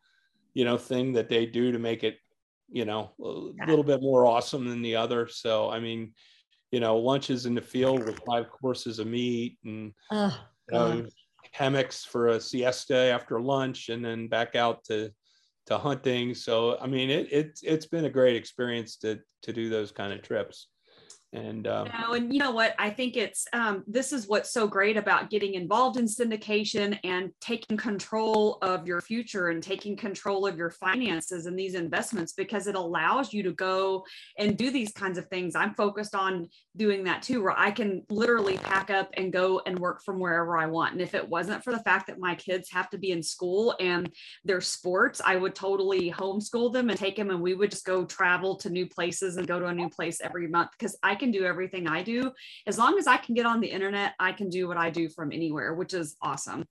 [0.54, 2.16] you know thing that they do to make it
[2.70, 6.12] you know a little bit more awesome than the other so i mean
[6.70, 11.06] you know lunches in the field with five courses of meat and Oh,
[11.52, 15.10] hammocks for a siesta after lunch and then back out to
[15.66, 19.68] to hunting so i mean it, it it's been a great experience to to do
[19.70, 20.68] those kind of trips
[21.32, 22.74] and um, No, and you know what?
[22.78, 27.30] I think it's um, this is what's so great about getting involved in syndication and
[27.40, 32.66] taking control of your future and taking control of your finances and these investments because
[32.66, 34.04] it allows you to go
[34.38, 35.54] and do these kinds of things.
[35.54, 39.78] I'm focused on doing that too, where I can literally pack up and go and
[39.78, 40.92] work from wherever I want.
[40.92, 43.74] And if it wasn't for the fact that my kids have to be in school
[43.80, 44.10] and
[44.44, 48.06] their sports, I would totally homeschool them and take them and we would just go
[48.06, 51.30] travel to new places and go to a new place every month because I can
[51.30, 52.32] do everything I do.
[52.66, 55.10] As long as I can get on the internet, I can do what I do
[55.10, 56.64] from anywhere, which is awesome.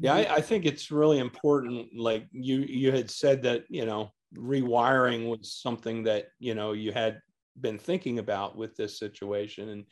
[0.00, 4.12] yeah I, I think it's really important like you you had said that you know
[4.36, 7.20] rewiring was something that you know you had
[7.60, 9.84] been thinking about with this situation and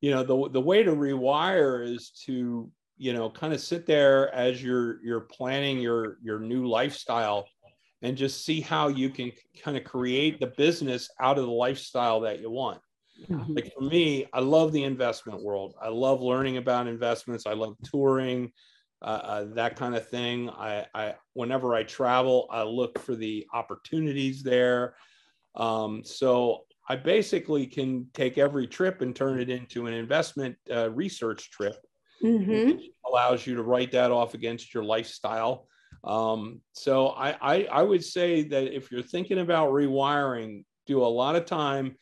[0.00, 4.32] you know the the way to rewire is to you know kind of sit there
[4.34, 7.46] as you're you're planning your your new lifestyle
[8.02, 9.30] and just see how you can
[9.62, 12.80] kind of create the business out of the lifestyle that you want
[13.28, 13.54] Mhm.
[13.54, 17.76] like for me i love the investment world i love learning about investments i love
[17.82, 18.50] touring
[19.02, 23.46] uh, uh, that kind of thing I, I whenever i travel i look for the
[23.52, 24.96] opportunities there
[25.54, 30.90] um, so i basically can take every trip and turn it into an investment uh,
[30.90, 31.76] research trip
[32.22, 32.66] Mhm.
[32.66, 35.66] which allows you to write that off against your lifestyle.
[36.04, 41.06] Um, so I, I, I would say that if you're thinking about rewiring, do a
[41.06, 41.96] lot of time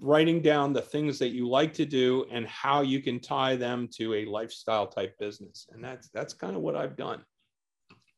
[0.00, 3.88] writing down the things that you like to do and how you can tie them
[3.92, 5.66] to a lifestyle type business.
[5.72, 7.22] And that's that's kind of what I've done.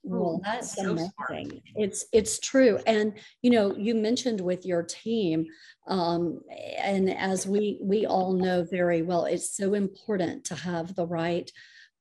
[0.06, 1.30] Well, that's so smart.
[1.30, 1.62] amazing.
[1.76, 5.46] It's it's true, and you know, you mentioned with your team,
[5.86, 6.40] um,
[6.78, 11.50] and as we we all know very well, it's so important to have the right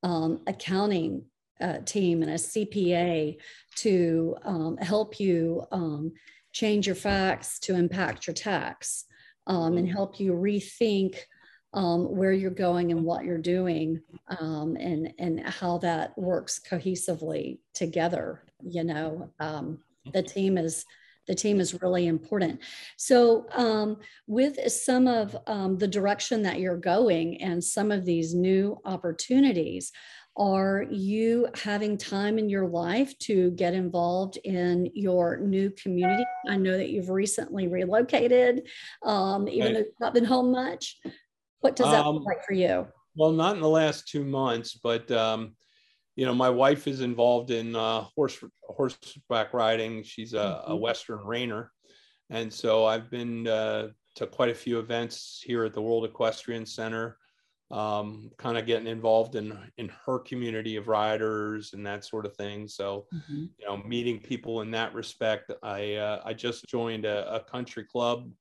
[0.03, 1.23] um, accounting
[1.61, 3.37] uh, team and a CPA
[3.75, 6.11] to um, help you um,
[6.51, 9.05] change your facts to impact your tax,
[9.47, 11.17] um, and help you rethink
[11.73, 13.99] um, where you're going and what you're doing
[14.39, 18.43] um, and and how that works cohesively together.
[18.61, 19.79] You know, um,
[20.13, 20.85] the team is
[21.27, 22.59] the team is really important.
[22.97, 28.33] So, um, with some of um, the direction that you're going and some of these
[28.33, 29.91] new opportunities,
[30.35, 36.25] are you having time in your life to get involved in your new community?
[36.47, 38.67] I know that you've recently relocated,
[39.03, 39.73] um, even Right.
[39.73, 40.99] though you've not been home much.
[41.59, 42.87] What does that Um, look like for you?
[43.15, 45.55] Well, not in the last two months, but um,
[46.15, 50.03] you know, my wife is involved in uh, horse horseback riding.
[50.03, 50.79] She's a, a Mhm.
[50.79, 51.69] Western reiner,
[52.29, 56.65] and so I've been uh, to quite a few events here at the World Equestrian
[56.65, 57.17] Center
[57.73, 62.35] um, kind of getting involved in in her community of riders and that sort of
[62.35, 62.67] thing.
[62.67, 63.45] So, mm-hmm.
[63.57, 65.51] you know, meeting people in that respect.
[65.63, 68.31] I uh, I just joined a, a country club,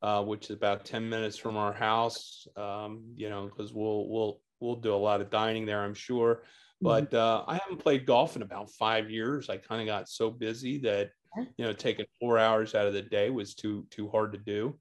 [0.00, 2.46] uh, which is about ten minutes from our house.
[2.56, 6.36] Um, you know, because we'll we'll we'll do a lot of dining there, I'm sure.
[6.36, 6.86] Mm-hmm.
[6.86, 9.50] But uh, I haven't played golf in about five years.
[9.50, 11.10] I kind of got so busy that
[11.56, 14.78] you know taking four hours out of the day was too too hard to do.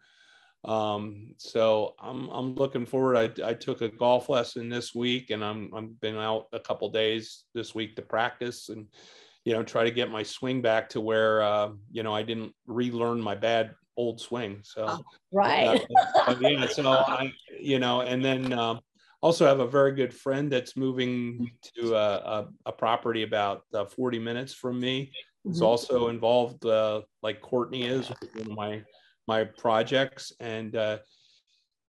[0.68, 3.18] Um, so I'm I'm looking forward.
[3.18, 6.90] I, I took a golf lesson this week, and I'm I've been out a couple
[6.90, 8.88] days this week to practice and
[9.46, 12.54] you know try to get my swing back to where uh, you know I didn't
[12.66, 14.60] relearn my bad old swing.
[14.64, 15.82] So oh, right,
[16.28, 16.68] uh, yeah.
[16.68, 18.82] So I you know, and then um,
[19.22, 23.86] also have a very good friend that's moving to a, a, a property about uh,
[23.86, 25.12] 40 minutes from me.
[25.46, 25.66] It's mm-hmm.
[25.66, 28.12] also involved, uh, like Courtney is,
[28.48, 28.84] my
[29.28, 30.98] my projects and uh,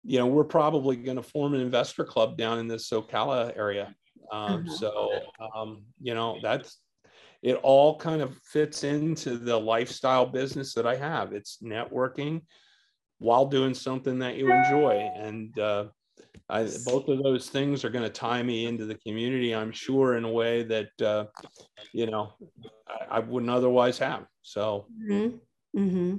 [0.03, 3.95] you know we're probably going to form an investor club down in this Ocala area.
[4.31, 4.75] Um, uh-huh.
[4.77, 5.09] So
[5.55, 6.79] um, you know that's
[7.41, 7.55] it.
[7.63, 11.34] All kind of fits into the lifestyle business that I have.
[11.34, 12.41] It's networking
[13.19, 15.86] while doing something that you enjoy, and uh,
[16.49, 19.55] I, both of those things are going to tie me into the community.
[19.55, 21.25] I'm sure in a way that uh,
[21.93, 22.34] you know
[22.88, 24.25] I, I, wouldn't otherwise have.
[24.41, 24.88] So.
[25.09, 25.38] Mm-hmm.
[25.75, 26.17] Mm-hmm.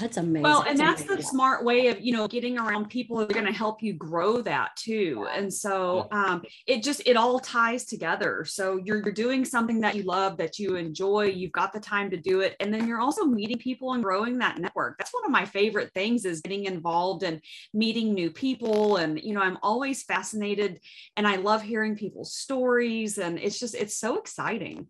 [0.00, 0.42] That's amazing.
[0.42, 3.34] Well, and that's, that's the smart way of, you know, getting around people that are
[3.34, 5.26] going to help you grow that too.
[5.32, 8.44] And so um, it just, it all ties together.
[8.44, 12.10] So you're, you're doing something that you love, that you enjoy, you've got the time
[12.10, 12.54] to do it.
[12.60, 14.98] And then you're also meeting people and growing that network.
[14.98, 17.40] That's one of my favorite things is getting involved and
[17.72, 18.96] meeting new people.
[18.96, 20.80] And, you know, I'm always fascinated
[21.16, 23.18] and I love hearing people's stories.
[23.18, 24.86] And it's just, it's so exciting.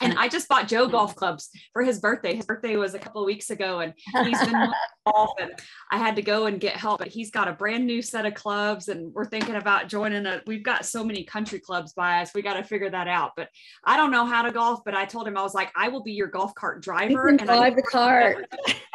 [0.00, 2.34] And I just bought Joe golf clubs for his birthday.
[2.34, 3.94] His birthday was a couple of weeks ago, and
[4.24, 4.72] he's been
[5.06, 5.30] golf.
[5.40, 5.52] And
[5.90, 8.34] I had to go and get help, but he's got a brand new set of
[8.34, 10.42] clubs, and we're thinking about joining a.
[10.46, 12.32] We've got so many country clubs by us.
[12.34, 13.32] We got to figure that out.
[13.36, 13.48] But
[13.84, 14.80] I don't know how to golf.
[14.84, 17.38] But I told him I was like, I will be your golf cart driver and
[17.38, 18.46] drive the cart.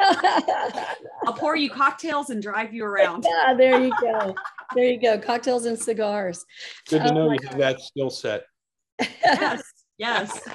[1.26, 3.24] I'll pour you cocktails and drive you around.
[3.28, 4.34] Yeah, there you go.
[4.74, 5.18] There you go.
[5.18, 6.44] Cocktails and cigars.
[6.88, 8.44] Good to oh know you have that skill set.
[9.00, 9.62] yes.
[9.98, 10.40] Yes.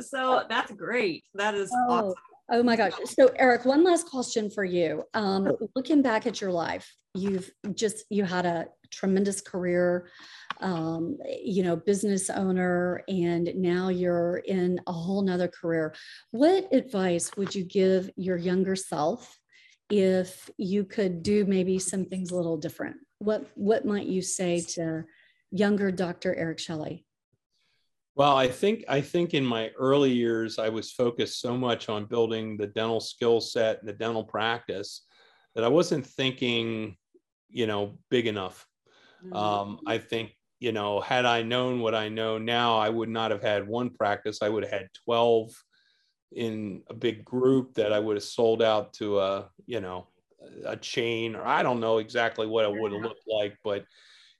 [0.00, 1.24] so that's great.
[1.34, 2.14] That is oh, awesome.
[2.50, 2.92] Oh my gosh.
[3.04, 5.04] So Eric, one last question for you.
[5.14, 10.08] Um, looking back at your life, you've just you had a tremendous career,
[10.60, 15.94] um, you know, business owner, and now you're in a whole nother career.
[16.32, 19.38] What advice would you give your younger self
[19.90, 22.96] if you could do maybe some things a little different?
[23.18, 25.04] What what might you say to
[25.54, 26.34] younger Dr.
[26.34, 27.06] Eric Shelly?
[28.16, 32.04] Well, I think I think in my early years I was focused so much on
[32.04, 35.02] building the dental skill set and the dental practice
[35.54, 36.96] that I wasn't thinking,
[37.48, 38.66] you know, big enough.
[39.24, 39.36] Mm-hmm.
[39.36, 43.30] Um, I think you know, had I known what I know now, I would not
[43.30, 44.38] have had one practice.
[44.42, 45.50] I would have had twelve
[46.32, 50.06] in a big group that I would have sold out to a you know
[50.64, 53.84] a chain or I don't know exactly what it would have looked like, but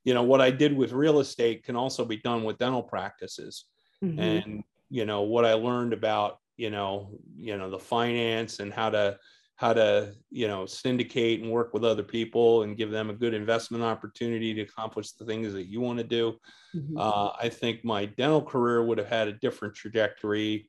[0.05, 3.65] you know what i did with real estate can also be done with dental practices
[4.03, 4.19] mm-hmm.
[4.19, 8.91] and you know what i learned about you know you know the finance and how
[8.91, 9.19] to
[9.57, 13.35] how to you know syndicate and work with other people and give them a good
[13.35, 16.35] investment opportunity to accomplish the things that you want to do
[16.75, 16.97] mm-hmm.
[16.99, 20.69] uh, i think my dental career would have had a different trajectory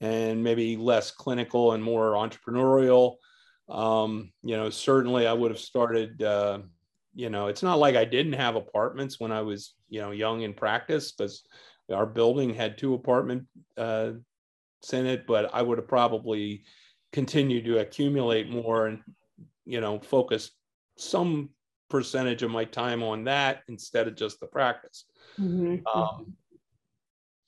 [0.00, 3.16] and maybe less clinical and more entrepreneurial
[3.68, 6.58] um, you know certainly i would have started uh,
[7.14, 10.42] you know, it's not like I didn't have apartments when I was, you know, young
[10.42, 11.44] in practice because
[11.92, 13.44] our building had two apartment
[13.76, 14.12] uh,
[14.92, 16.64] in it, but I would have probably
[17.12, 19.00] continued to accumulate more and,
[19.64, 20.50] you know, focus
[20.98, 21.50] some
[21.88, 25.04] percentage of my time on that instead of just the practice.
[25.38, 25.86] Mm-hmm.
[25.96, 26.34] Um,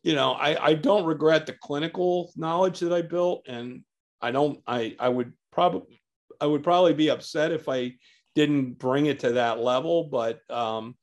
[0.02, 3.82] you know, I, I don't regret the clinical knowledge that I built, and
[4.22, 4.60] I don't.
[4.64, 6.00] I I would probably
[6.40, 7.94] I would probably be upset if I
[8.37, 10.95] didn't bring it to that level, but um,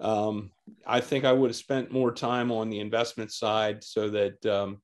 [0.00, 0.50] um,
[0.86, 4.80] I think I would have spent more time on the investment side so that um,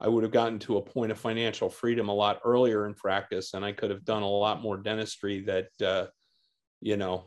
[0.00, 3.54] I would have gotten to a point of financial freedom a lot earlier in practice,
[3.54, 6.06] and I could have done a lot more dentistry that, uh,
[6.80, 7.24] you know,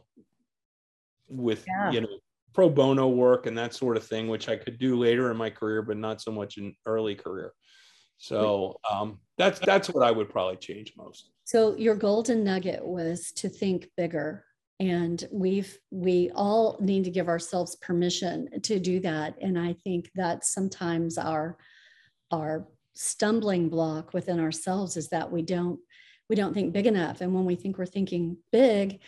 [1.28, 1.92] with yeah.
[1.92, 2.08] you know
[2.54, 5.50] pro bono work and that sort of thing, which I could do later in my
[5.50, 7.52] career, but not so much in early career.
[8.18, 11.32] So um, that's that's what I would probably change most.
[11.44, 14.46] So your golden nugget was to think bigger.
[14.80, 19.36] And we've we all need to give ourselves permission to do that.
[19.42, 21.58] And I think that sometimes our
[22.32, 25.80] our stumbling block within ourselves is that we don't
[26.30, 27.22] we don't think big enough.
[27.22, 29.00] And when we think we're thinking big,